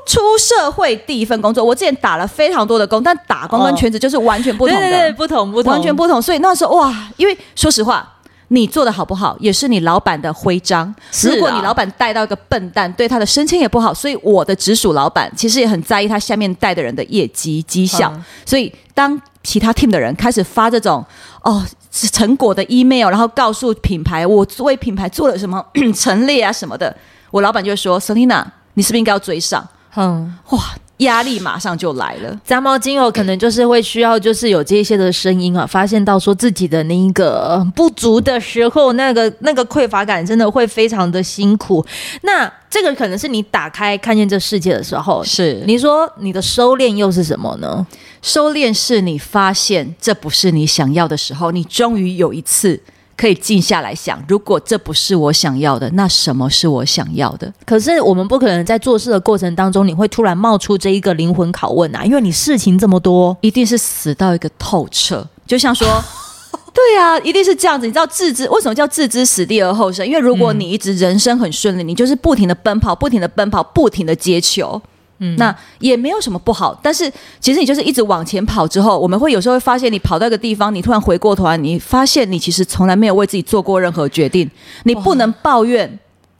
[0.07, 1.63] 出社会第一份工作。
[1.63, 6.19] 我之前打了非常多的工，但打工跟全职就是完全不同的，对对对，不同不同，完全不同。
[6.19, 8.14] 所以那时候哇，因为说实话。
[8.49, 10.93] 你做的好不好，也是你老板的徽章。
[11.23, 13.93] 如果你老板带到一个笨蛋，对他的升迁也不好。
[13.93, 18.11] 所以我的直属老板其实也很在意他下面带的人的业绩绩效。
[18.13, 21.03] 嗯、所以当其他 team 的人开始发这种
[21.41, 26.95] 哦成果的 email，然后告诉品牌我作为品牌做了什么 陈列啊什么的，
[27.31, 30.59] 我老板就会说：“Selina，你是不是应该要追上？”嗯，哇。
[30.99, 41.85] 压力马上就来了，杂毛精油，可能就是会需要，就是有这些的声音啊，发现到说自己的那一个不足的时候，那个那个匮乏感真的会非常的辛苦。
[42.21, 47.85] 那这个可能是你打开看见这世界的时候，是你说你的收敛又是什么呢？
[48.21, 52.81] 收敛是你发现这不是你想要的时候，你终于有一次。
[53.17, 57.53] 可以静下来想，如果这不是我想要的，那什么是我想要的？
[57.65, 62.03] 可是我们不可能在做事的过程当中，你会突然冒出这一个灵魂拷问啊！
[62.03, 65.25] 因为你事情这么多，一定是死到一个透彻。
[65.47, 65.87] 就像说，
[66.73, 67.87] 对啊，一定是这样子。
[67.87, 70.05] 你知道置之为什么叫置之死地而后生？
[70.05, 74.81] 因为如果你一直人生很顺利，你就是不停的奔跑，不停的奔跑，不停的接球。
[75.19, 84.49] 嗯，那也没有什么不好，但是其实你就是一直往前跑之后，我们会有时候会发现，你跑到一个地方，你突然回过头来，你发现你其实从来没有为自己做过任何决定。
[84.83, 85.97] 你不能抱怨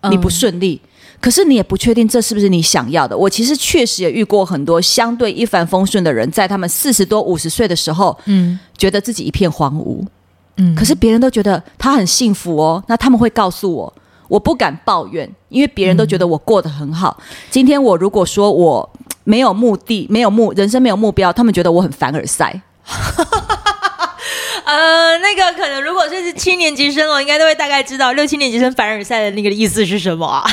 [0.10, 0.90] 你不顺利，嗯、
[1.22, 3.18] 可是你也不确定这是不是你想要的。
[3.18, 10.06] 我其实确实也遇过很多相对一帆风顺的人，在他们四十多、五十岁的时候，嗯，觉得自己一片荒芜，
[10.58, 13.94] 嗯，可是别人都觉得他很幸福哦，那他们会告诉我。
[14.28, 17.16] 我不敢抱怨，因为别人都觉得我过得很好。
[17.20, 18.90] 嗯、今天我如果说我
[19.24, 22.62] 没有目的、没有目人生没有目标，他们觉得我很凡尔赛。
[24.66, 30.44] 呃，那个可能如果是七年级生哦，应该都会大概知道六七年级生凡尔赛的那个意思是什么啊？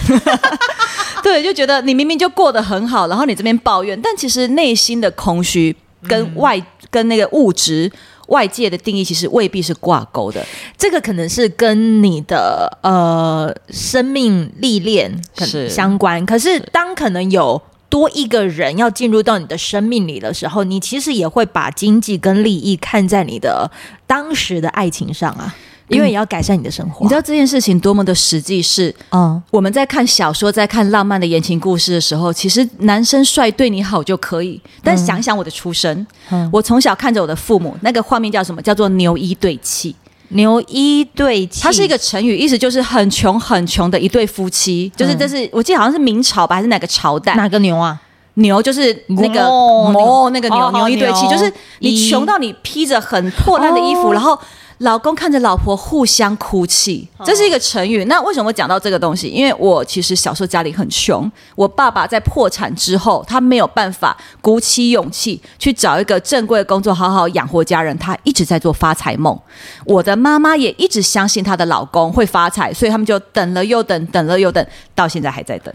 [1.22, 5.74] 对，就觉得你明明就过得很好，然后你这边抱怨，但其实内心的空虚
[6.06, 7.90] 跟外、嗯、跟那个物质。
[8.28, 10.44] 外界的定义其实未必是挂钩的，
[10.78, 16.20] 这个可能是跟你的呃生命历练是相关。
[16.20, 23.70] 是可是当可能有多一个人要进入到你的生命里的时候，你其实也会把经济跟利益看在你的
[24.06, 25.54] 当时的爱情上啊。
[25.88, 28.62] 因为也要改善你的生活，你知道这件事情多么的实际？
[28.62, 34.59] 是，嗯，我们在看小说、在看浪漫的言情故事的时候，其实男生帅对你好就可以。
[34.83, 38.62] 但想想我的出身，嗯，我从小看着我的父母，那个画面叫什么？
[38.62, 39.95] 叫做牛一对妻。
[40.29, 44.90] 牛一对妻，它是一个成语，意思就是很穷很穷的一对夫妻。
[44.97, 47.35] 就是这是我记得好像是明朝吧，还是哪个朝代？
[47.35, 48.01] 哪个牛啊？
[48.35, 54.38] 牛就是那个哦，那个牛牛一对妻，就是你穷到你披着很破烂的衣服，然后。
[54.83, 58.05] 老公看着老婆互相哭泣，这是一个成语。
[58.07, 59.29] 那为什么会讲到这个东西？
[59.29, 67.97] 因为我其实小时候家里很穷，我爸爸在破产之后，他没有办法鼓起勇气去找一个正规的工作，好好养活家人。
[67.99, 69.38] 他一直在做发财梦。
[69.85, 75.73] 我的妈妈也一直相信她的老公会发财，所以他们就等了又等，等了又等，到现在还在等。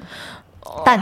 [0.85, 0.99] 但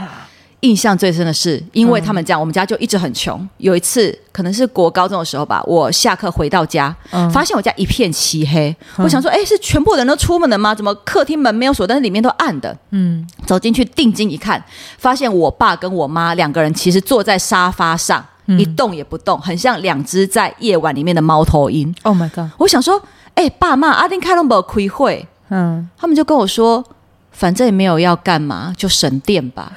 [0.60, 3.46] 印象最深的是，因为他们这样，我们家就一直很穷。
[3.58, 6.94] 有一次，可能是国高中的时候吧，我下课回到家，
[7.30, 8.74] 发现我家一片漆黑。
[8.96, 10.74] 我想说，哎，是全部人都出门了吗？
[10.74, 12.76] 怎么客厅门没有锁，但是里面都暗的？
[12.90, 14.62] 嗯，走进去定睛一看，
[14.98, 18.24] 发现我爸跟我妈两个人其实坐在沙发上，
[18.58, 21.94] 一动也不动，很像两只在夜晚里面的猫头鹰。
[22.02, 22.46] Oh my god！
[22.56, 23.00] 我想说，
[23.34, 26.84] 哎，爸妈，阿丁开龙宝开会，嗯，他们就跟我说。
[27.32, 29.70] 反正也没有要干嘛，就省电吧。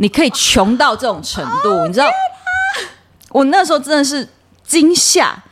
[0.00, 2.06] 你可以穷到这种程度，哦、你知道？
[3.28, 4.26] 我那时候真的是
[4.66, 5.44] 惊吓，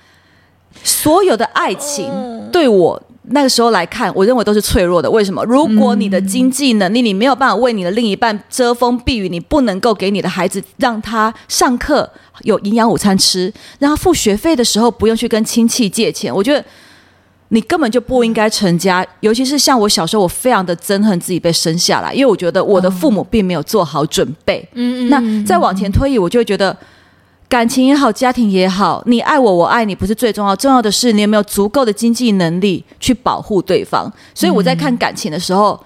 [0.82, 3.02] 所有的爱情对我。
[3.30, 5.10] 那个时候来看，我认为都是脆弱的。
[5.10, 5.44] 为什么？
[5.44, 12.10] 如果你的经济能力，你没有办法为你的另一半遮风避雨，你不能够给你的孩子让他上课
[12.44, 16.64] 有营养午餐吃，让他付学费的时候不用去跟亲戚借钱，我觉得
[17.48, 19.06] 你根本就不应该成家。
[19.20, 24.66] 尤其是像我小时候，我非常的憎恨自己被生下来，因为我觉得我的父母并没有做好准备。
[24.74, 25.08] 嗯嗯。
[25.08, 26.76] 那再往前推移，我就会觉得。
[27.50, 30.54] 感情也好，家庭也好，你爱我，我爱你，不是最重要。
[30.54, 34.12] 重要的是你有没有足够的经济能力去保护对方。
[34.34, 35.82] 所以我在看感情的时候，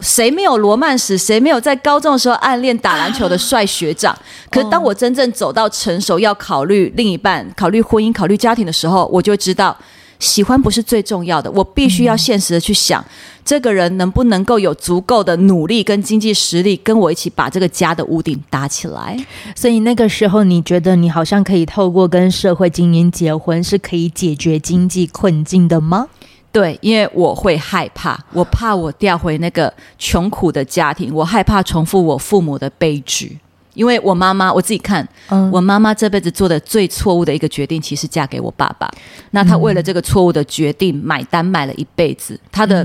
[0.00, 1.16] 谁没有罗曼史？
[1.16, 4.14] 谁没有在高中的时候暗恋打篮球的帅学长？
[4.50, 9.74] 可是当我真正走到成熟，要考虑另一半、考虑婚姻、考虑家庭的时候，我就知道。
[10.18, 13.06] 喜欢不是最重要的，我必须要现实的去想，嗯、
[13.44, 19.16] 这个人能不能够有足够的努力跟经济实力，跟我一起把这个家的屋顶搭起来。
[19.54, 26.06] 所以那个时候，你觉得你好像可以透过跟社会精英结婚，是可以解决经济困境的吗？
[26.50, 33.38] 对，因为我会害怕，我怕我掉回那个穷苦的家庭，我害怕重复我父母的悲剧。
[33.76, 38.90] 因为我妈妈，我自己看，嗯、我妈妈这辈子做的最错误的一个决定，其实嫁给我爸爸。
[39.30, 42.84] 那她为了这个错误的决定买单，买了一辈子，她的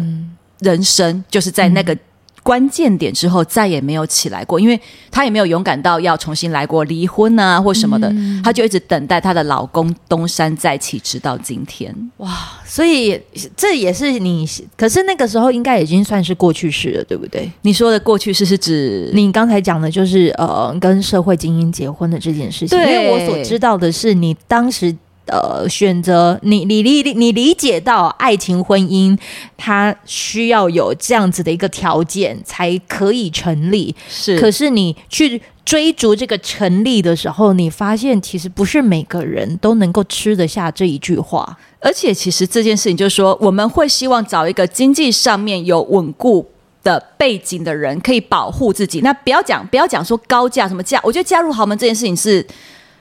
[0.59, 1.97] 人生就是在那个。
[2.43, 4.79] 关键点之后再也没有起来过，因为
[5.11, 8.07] 她也没有勇敢到要重新来过离婚啊或什么的，
[8.43, 11.95] 她、嗯、就一直等待她的老公东山再起，直到今天。
[12.17, 12.29] 哇，
[12.65, 13.19] 所以
[13.55, 17.51] 这也是你，可是那个时候应该已经算是过去式了，对不对？
[17.61, 24.95] 你说的过去式是指你刚才讲的就是呃跟社会精英结婚的这件事情，因为我所知道的是你当时。
[25.27, 29.17] 呃，选择你，你理你理解到爱情婚姻，
[29.55, 33.95] 它需要有这样子的一个条件才可以成立。
[34.09, 41.57] 是，可是你去追逐这个成立的时候，你发现其实不是每个人都能够吃得下这一句话。
[41.79, 46.45] 而且，其实这件事情就是说，我们会希望找一个经济上面有稳固
[46.83, 48.99] 的背景的人，可以保护自己。
[49.01, 52.45] 那不要讲，不要讲说高价什么价，我觉得嫁入豪门这件事情是。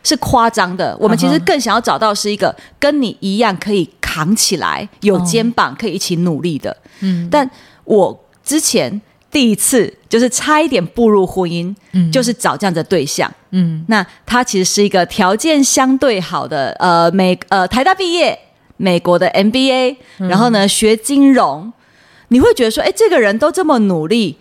[0.03, 6.75] 是夸张的，我们其实更想要找到是一个跟你一样可以扛起来、有肩膀、可以一起努力的。
[7.01, 7.49] 嗯，但
[7.85, 13.31] 我之前第一次就是差一点步入婚姻，嗯，就是找这样的对象。
[13.51, 18.39] 嗯，那他其实是一个条件相对好的，呃，美呃台大毕业，
[18.77, 21.73] 美国的 MBA，然后呢学金融，
[22.29, 24.37] 你会觉得说，哎，这个人都这么努力。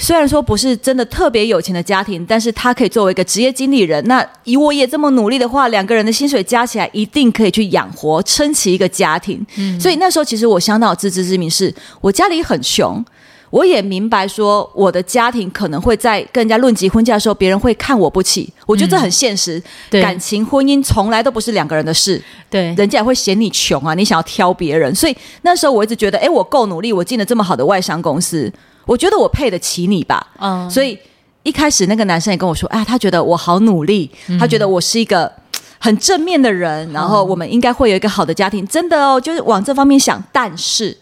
[0.00, 4.02] 虽然说不是真的特别有钱的家庭，但是他可以作为一个职业经理人。
[4.06, 9.46] 那以我也这么努力的话，两个人的薪水加起来一定可以去养活、撑起一个家庭。
[9.56, 13.04] 嗯，所以那时候其实我相当有自知之明是，是我家里很穷，
[13.50, 18.50] 我也明白说我的家庭可能会在跟人家论及婚嫁的时候，别人会看我不起。
[18.64, 19.58] 我觉得这很现实。
[19.58, 20.02] 嗯，对。
[20.02, 22.20] 感情婚姻从来都不是两个人的事。
[22.48, 24.94] 对，人家也会嫌你穷啊，你想要挑别人。
[24.94, 28.50] 所以那时候我一直觉得，哎，我够努力，我进了这么好的外商公司。
[28.90, 30.98] 我觉得我配得起你吧，嗯，所以
[31.44, 35.30] 一开始那个男生也跟我说，哎，他觉得我好努力，嗯，他觉得我是一个
[35.78, 40.20] 很正面的人，然后我们应该会有一个好的家庭，真的哦，就是往这方面想。
[40.32, 40.98] 但是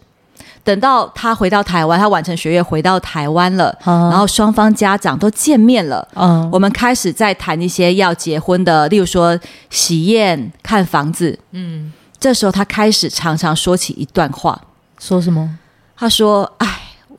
[0.63, 14.61] 等到他回到台湾，他完成学业回到台湾了，嗯，然后双方家长都见面了，嗯，我们开始在谈一些要结婚的，例如说喜宴、看房子，嗯，这时候他开始常常说起一段话，
[14.99, 15.57] 说什么？
[15.97, 16.68] 他说，哎。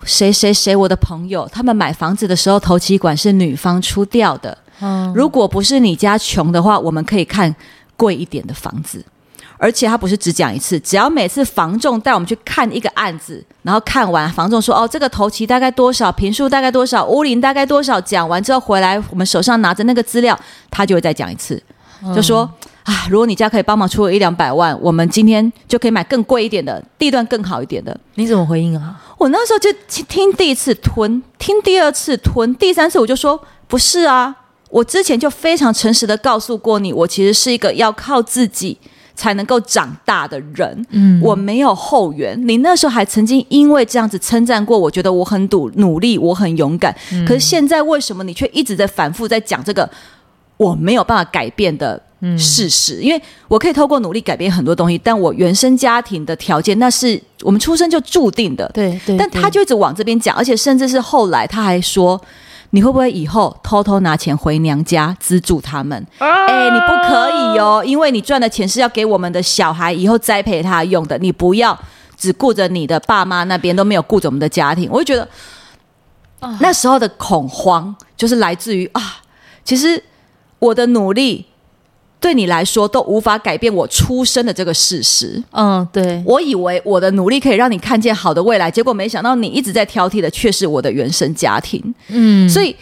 [0.03, 4.57] 谁谁谁，我的朋友，他们买房子的时候，头期款是女方出掉的。
[4.79, 7.53] 嗯，如果不是你家穷的话，我们可以看
[7.97, 9.03] 贵一点的房子。
[9.57, 20.39] 而且他不是只讲一次，只要每次房仲带我们去看一个案子，然后看完房仲说：“哦，这个头期大概多少，平数大概多少，屋龄大概多少。”讲完之后回来，我们手上拿着那个资料，
[20.71, 21.61] 他就会再讲一次，
[22.15, 22.49] 就说。
[22.85, 27.97] 嗯啊，如果你家可以帮忙出个一两百万，我们今天就可以买更贵一点的，地段更好一点的。
[28.15, 28.99] 你怎么回应啊？
[29.17, 29.71] 我那时候就
[30.07, 34.35] 听第一次吞，听第二次吞，第三次我就说不是啊。
[34.69, 38.77] 我之前就非常诚实的告诉过你，我其实是一个要靠自己
[39.15, 40.85] 才能够长大的人。
[40.91, 42.39] 嗯，我没有后援。
[42.47, 46.95] 你那时候还曾经因为这样子称赞过我，觉得我很努努力，我很勇敢。
[47.11, 49.89] 嗯，可是现在为什么你却一直在反复在讲这个
[50.57, 52.01] 我没有办法改变的？
[52.37, 58.69] 事实，因为我可以透过努力改变很多东西，但我原生家庭的条件，那是我们出生就注定的。
[58.73, 62.19] 对对，但他就一直往这边讲，而且甚至是后来他还说，
[62.71, 66.05] 你会不会以后偷偷拿钱回娘家资助他们？
[66.17, 71.79] 哎、啊欸，你不可以哦，因为你赚的钱是要给我们的小孩以后栽培他用的，你不要
[72.17, 74.89] 只顾着你的爸妈那边都没有顾着我们的家庭。
[74.91, 75.27] 我就觉得。
[76.41, 79.17] 哦、那时候的恐慌就是来自于啊，
[79.65, 80.01] 其实
[80.57, 81.45] 我的努力
[82.19, 85.41] 对你来说都无法改变我出生的这个事实。
[85.51, 91.93] 嗯，对，我以为我的努力可以让你看见好的未来，结果没想到你一直在挑剔的却是我的原生家庭。
[92.09, 92.75] 嗯，所以。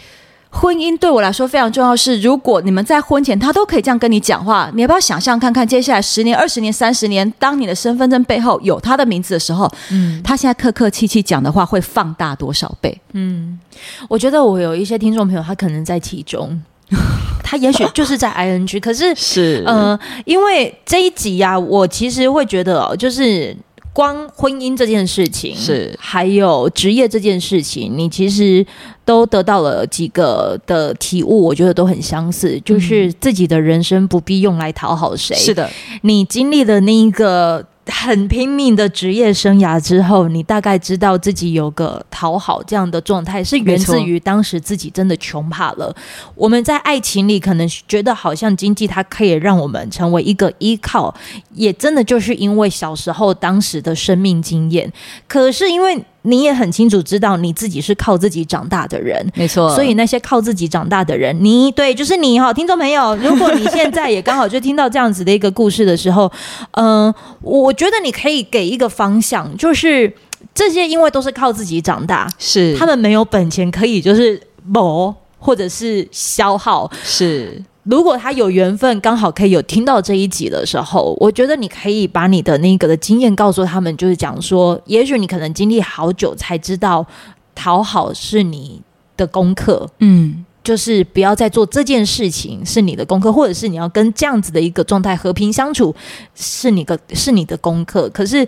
[0.50, 12.98] 婚姻对我来说非常重要是，是如果你们在婚前他都可以这样跟你讲话，你要不要想象看看，接下来十年、二十年、三十年，当你的身份证背后有他的名字的时候，嗯，他现在客客气气讲的话会放大多少倍？
[13.12, 13.60] 嗯，
[14.08, 16.58] 我觉得我有一些听众朋友，他可能在其中，
[17.42, 23.56] 他也许就是在 ing，可是是呃，因为这一集呀、啊，我其实会觉得，就是
[23.92, 28.66] 光婚姻这件事情是，还有职业这件事情，你其实。
[29.08, 35.34] 都得到了几个的体悟，我觉得都很相似，就是自己的人生不必用来讨好谁。
[35.34, 35.66] 是的，
[36.02, 37.64] 你经历的那一个。
[37.88, 45.94] 很拼命的职业生涯之后，你大概知道自己有个讨好这样的状态，是源自于当时自己真的穷怕了。
[46.34, 51.14] 我们在爱情里可能觉得好像经济它可以让我们成为一个依靠，
[51.54, 54.92] 也真的就是因为小时候当时的生命经验。
[55.26, 59.74] 可是因为你也很清楚知道你自己是靠自己长大的人，没错。
[59.74, 66.30] 所以那些靠自己长大的人，你对，就是你哈，听众朋友，如果你现在也刚好就听到这样子的一个故事的时候，
[66.72, 67.72] 嗯、呃，我。
[67.78, 70.12] 觉得你可以给一个方向，就是
[70.52, 76.90] 这些，因为都是靠自己长大，是他们没有本钱可以就是谋或者是消耗。
[77.04, 87.06] 是，如果他有缘分，刚好可以有听到这一集的时候，我觉得你可以把你的那个的经验告诉他们，就是讲说，也许你可能经历好久才知道，
[87.54, 88.82] 讨好是你
[89.16, 89.88] 的功课。
[90.00, 90.44] 嗯。
[90.62, 95.94] 就是不要再做这件事情是你的功课，或者是你要跟这样子的一个状态和平相处
[96.34, 98.06] 是你的是你的功课。
[98.10, 98.46] 可是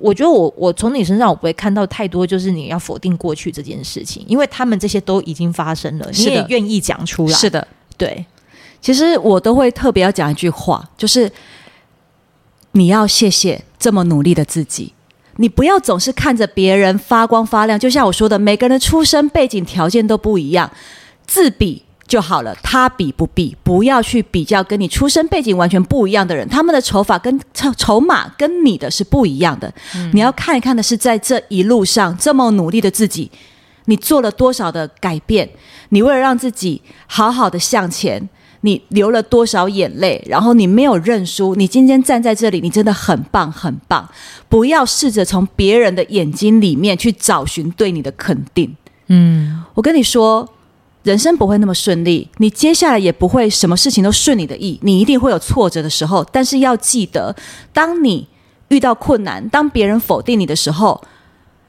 [0.00, 7.32] 我觉得我我从你身上我不会看到太多，就是你要否定过去这件事情，因为他们这些都已经发生了，你也愿意讲出来。
[7.32, 7.64] 是的，
[7.96, 8.26] 对。
[8.80, 11.30] 其实我都会特别要讲一句话，就是
[12.72, 14.92] 你要谢谢这么努力的自己，
[15.36, 17.78] 你不要总是看着别人发光发亮。
[17.78, 20.70] 就像我说的，每个人的出身背景条件都不一样。
[21.26, 29.70] 自比就好了，他比不比，不要去比较跟你出身背景完全不一样的人，他们的筹法跟筹筹码跟你的是不一样的。
[29.94, 30.10] 嗯。
[30.14, 33.30] 你要看一看的是在这一路上这么努力的自己，
[33.84, 35.50] 你做了多少的改变？
[35.90, 38.26] 你为了让自己好好的向前，
[38.62, 40.22] 你流了多少眼泪？
[40.26, 44.08] 然后你没有认输，你今天站在这里，你真的很棒很棒。
[44.48, 48.76] 不要试着从别人的眼睛里面去找寻对你的肯定。
[49.08, 50.48] 嗯，我跟你说。
[51.04, 56.22] 人生不会那么顺利，你接下来也不会什么事情都顺你的意，你一定会有挫折的时候。
[56.30, 57.34] 但是要记得，
[57.72, 58.26] 当你
[58.68, 61.00] 遇到困难，当别人否定你的时候，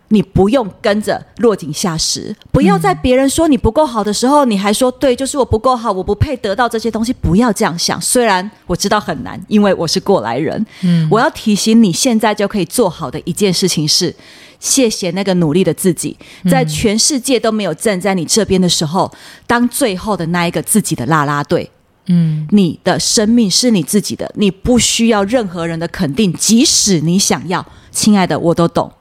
[0.09, 2.35] 你不用跟着落井下石。
[2.51, 7.13] 不要在别人说你不够好的时候，你还说对，就是我不够好，我不配得到这些东西。
[7.13, 7.99] 不要这样想。
[8.01, 10.65] 虽然我知道很难，因为我是过来人。
[10.81, 14.13] 嗯，我要提醒你，现在就可以做好的一件事情是。
[14.59, 16.17] 谢谢那个努力的自己，
[16.51, 19.09] 在全世界都没有站在你这边的时候，
[19.47, 21.71] 当最后的那一个自己的啦啦队。
[22.07, 28.91] 嗯，你的生命是你自己的，你不需要任何人的肯定，即使你想要，亲爱的，我都懂。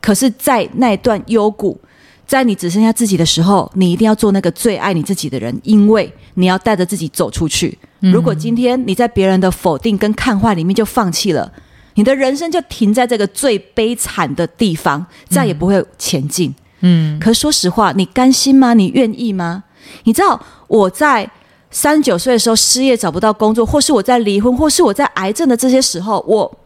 [0.00, 1.78] 可是，在那段幽谷，
[2.26, 7.76] 在你只剩下自己的时候，你一定要做那个最爱你自己的人，因为你要带着自己走出去。
[8.00, 11.50] 如果今天你在别人的否定跟看坏里面就放弃了。
[11.94, 16.54] 你的人生就停在这个最悲惨的地方，再也不会前进。
[16.78, 18.72] 嗯，可是说实话，你甘心吗？
[18.72, 19.64] 你愿意吗？
[20.04, 21.28] 你知道我在
[21.72, 26.58] 三十九岁的时候失业找不到工作，或是我在离婚，或是我在癌症的这些时候，我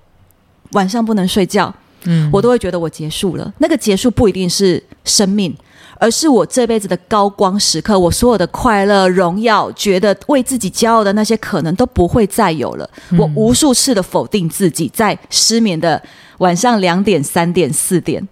[0.72, 1.74] 晚上不能睡觉，
[2.04, 3.52] 嗯，我都会觉得我结束了。
[3.58, 5.54] 那个结束不一定是生命。
[5.98, 12.90] 而是我这辈子的高光时刻，我所有的快乐、荣耀，觉得为自己骄傲的那些，可能都不会再有了。
[13.16, 16.02] 我无数次的否定自己，在失眠的
[16.38, 18.26] 晚上两点、三点、四点。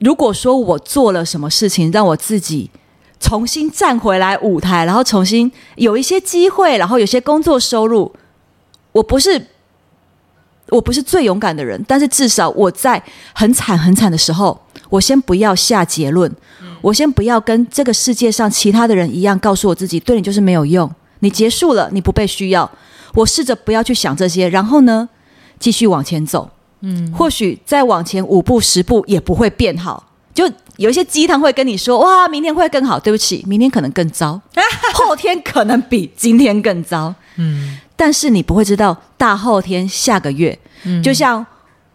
[0.00, 2.70] 如果说我做了什么事情，让我自己
[3.18, 8.14] 重新站回来舞台，然后重新有一些机会，然后有些工作收入，
[8.92, 9.46] 我不是。
[10.70, 13.02] 我不是最勇敢的人，但是至少我在
[13.32, 14.60] 很惨很惨的时候，
[14.90, 16.30] 我先不要下结论，
[16.80, 20.90] 我先不要跟这个世界上其他的人一样，告诉我自己对你就是没有用，
[21.20, 22.70] 你结束了，你不被需要。
[23.14, 25.08] 我试着不要去想这些，然后呢，
[25.58, 26.50] 继续往前走。
[26.80, 30.04] 嗯，或许再往前五步十步也不会变好。
[30.32, 33.00] 就有一些鸡汤会跟你说，哇，明天会更好。
[33.00, 34.40] 对不起，明天可能更糟，
[34.94, 37.12] 后天可能比今天更糟。
[37.36, 37.78] 嗯。
[37.98, 41.44] 但是你不会知道大后天、下个月，嗯，就像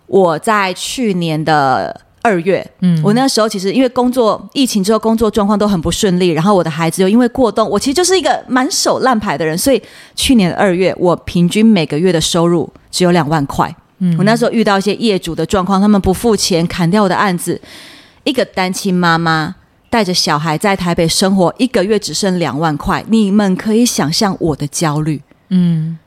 [0.05, 9.81] 我在去年的二月，嗯，我那时候其实因为工作疫情之后，工作状况都很不顺利，然后我的孩子又因为过冬，我其实就是一个满手烂牌的人，所以
[10.13, 13.73] 去年二月我平均每个月的收入只有两万块。
[13.99, 17.61] 嗯，我那时候遇到一些业主的状况，他们不付钱，砍掉我的案子。
[18.25, 19.55] 一个单亲妈妈
[19.89, 25.21] 带着小孩在台北生活，一个月只剩两万块，你们可以想象我的焦虑。
[25.53, 25.97] 嗯，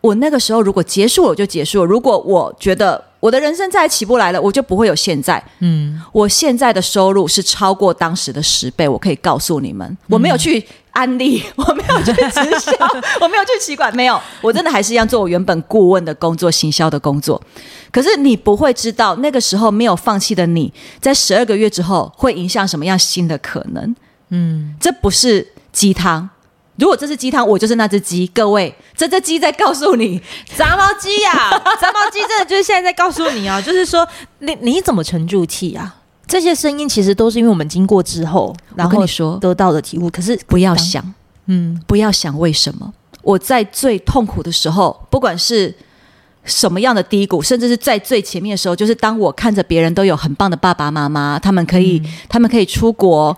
[0.00, 1.84] 我那个时候如果结束了，我就结束了。
[1.84, 3.04] 如果我觉得。
[3.18, 5.42] 我的人生再也起不来了，我就不会有现在。
[5.58, 12.72] 嗯，我现在的收入是超过当时的十倍，我可以告诉你们，我没有去安利， 我没有去直销，
[13.20, 17.42] 我没有去企管，没有，我真的还是一样做我原本顾问的工作、行销的工作。
[17.90, 23.96] 可是你不会知道，那个时候没有放弃的你，在十二个月之后会迎向什么样新的可能？
[24.28, 26.28] 嗯，这不是鸡汤。
[26.78, 28.26] 如果这是鸡汤，我就是那只鸡。
[28.28, 30.20] 各位，这只鸡在告诉你，
[30.56, 31.50] 杂毛鸡呀，
[31.80, 34.06] 杂毛鸡真的就是现在在告诉你啊， 就是说
[34.40, 35.96] 你你怎么沉住气啊？
[36.26, 40.10] 这些声音其实都是因为我们经过之后，然后跟你说得到的体悟。
[40.10, 41.14] 可是不要想，
[41.46, 42.92] 嗯，不要想为什么。
[43.22, 45.74] 我在最痛苦的时候，不管是
[46.44, 53.36] 什么样的低谷，甚至是在最前面的时候，就是当我看着别人都有很棒的爸爸妈妈，他们可以，嗯、他们可以出国。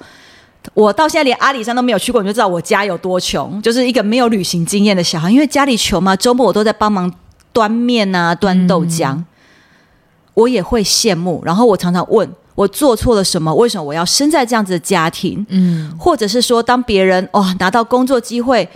[0.75, 5.31] 我到现在连阿里山都没有去过，你就知道我家有多穷，就是一个没有旅行经验的小孩。
[5.31, 7.13] 因为家里穷嘛，周末我都在帮忙
[7.53, 9.13] 端面啊、端豆浆。
[9.15, 9.25] 嗯、
[10.35, 13.55] 我也会羡慕，然后我常常问我做错了什么？
[13.55, 15.45] 为什么我要生在这样子的家庭？
[15.49, 18.69] 嗯，或者是说，当别人哇、哦、拿到工作机会，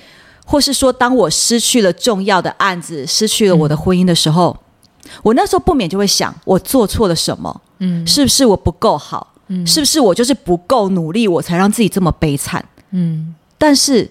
[0.44, 4.56] 或是说当我失去了重要的案子、失去了我的婚姻的时候，
[5.04, 7.60] 嗯、我那时候不免就会想，我做错了什么？
[7.78, 9.31] 嗯，是不是我不够好？
[9.66, 12.64] 是不是我就是不够努力，我才让自己这么悲惨？
[12.90, 14.10] 嗯，但是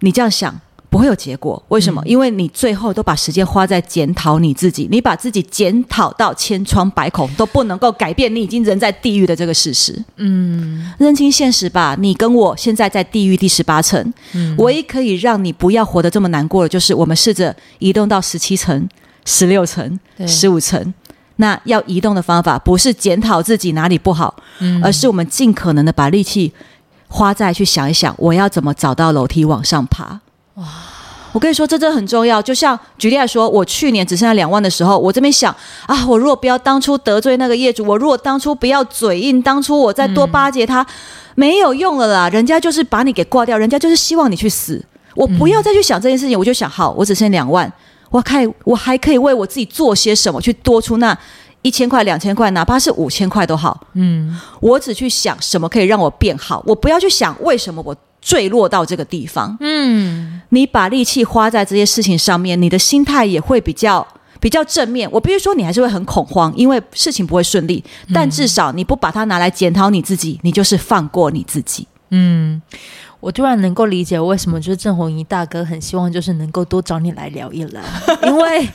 [0.00, 2.00] 你这样想不会有结果，为什么？
[2.04, 10.02] 嗯、因为你最后都把时间花在检讨你自己，你把自己检讨到千疮百孔，都不能够改变你已经人在地狱的这个事实。
[10.16, 18.88] 嗯，认清现实吧，你跟我现在在地狱第十八层，嗯、唯一可以让你不要活得这么难过的，就是我们试着移动到十七层、
[19.24, 20.94] 十六层、十五层。
[21.36, 26.52] 那要移动的方法不是检讨自己哪里不好，嗯，而是我们尽可能的把力气
[27.08, 30.20] 花在去想一想，我要怎么找到楼梯往上爬。
[30.54, 30.64] 哇，
[31.32, 32.40] 我跟你说，这真的很重要。
[32.40, 35.54] 就像举例来说，我去年只剩下两万的时候，我这边想
[35.86, 40.86] 啊，我如果不要当初得罪那个业主，我如果当初不要嘴硬，当初我再多巴结他，嗯、
[41.34, 42.28] 没有用了啦。
[42.30, 44.82] 人家就是把你给挂掉，人家就是希望你去死。
[45.14, 47.70] 我不要再去想这件事情，我就想，好，我只剩两万。
[48.10, 51.16] 我看我还可以为我自己做些什么，去多出那
[51.62, 53.88] 一千块、两千块，哪怕是五千块都好。
[53.94, 59.56] 嗯，我只去想什么可以让我变好，我不要去想为什么我坠落到这个地方。
[59.60, 64.06] 嗯，你把力气花在这些事情上面，你的心态也会比较
[64.38, 65.08] 比较正面。
[65.10, 67.82] 我必须说，你还是会很恐慌，因为事情不会顺利，
[68.14, 71.86] 但至少你不把它拿来检讨你自己，你就是放过你自己。
[72.10, 72.62] 嗯。
[73.26, 77.82] 我突然能够理解为什么就是郑红怡大哥很希望就是能够多找你来聊一聊，
[78.22, 78.68] 因为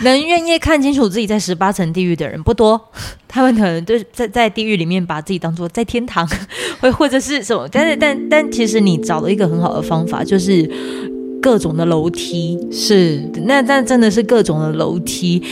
[0.00, 2.80] 能愿意看清楚自己在十八层地狱的人不多，
[3.28, 6.28] 他们可能就是在在地狱里面把自己当做在天堂，
[6.82, 10.68] 或或者是什么，但是但但其实你找了一个很好的方法，就是。
[11.42, 15.42] 各种的楼梯是，那那真的是各种的楼梯。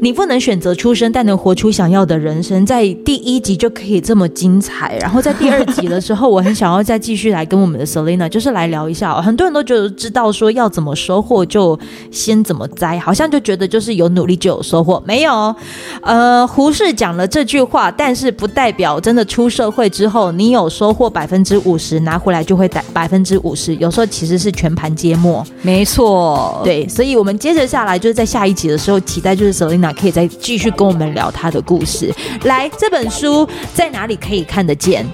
[0.00, 2.64] 你不能选择出生，但能活出想要的人生。
[2.64, 9.20] 在第一集就可以这么精彩，然后在第二集的时候，我很想要再继续来跟我们的 Selina 就是来聊一下。
[9.20, 11.78] 很多人都觉得知道说要怎么收获，就
[12.10, 15.02] 先怎么栽，好像就觉得就是有努力就有收获。
[15.04, 15.54] 没有，
[16.02, 23.74] 呃，胡适讲了这句话，但是不代表真的出社会之后你有收获百分之五十，拿回来就会带百分之五十。
[23.76, 25.14] 有时候其实是全盘皆
[25.44, 25.46] 墨。
[25.62, 32.14] 没错，对，所以，我们接着下来就是在下一集的时候，期待就是 Selina 可以再继续跟我们聊她的故事。
[32.44, 35.06] 来，这本书在哪里可以看得见？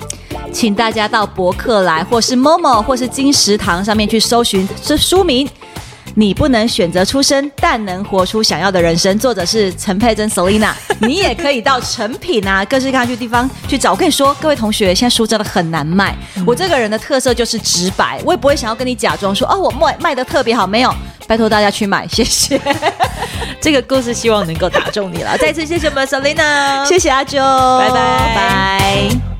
[0.52, 5.48] 请大家到博客来，或是 Momo，或是金石堂上面去搜寻这书名。
[6.18, 9.18] 你不能选择出生，但能活出想要的人生。
[9.18, 10.72] 作者是陈佩珍 Selina，。
[11.00, 13.92] 你也可以到成品啊，各式各样的地方去找。
[13.92, 16.16] 我跟你说，各位同学，现在书真的很难卖。
[16.36, 20.94] 嗯、我这个人的特色就是直白，我也不会想要跟你假装说哦，我卖卖的特别好，没有。
[21.28, 22.58] 拜托大家去买，谢谢。
[23.60, 25.36] 这个故事希望能够打中你了。
[25.38, 27.36] 再次谢谢我们 Selina，谢谢阿啾，
[27.78, 29.35] 拜拜拜。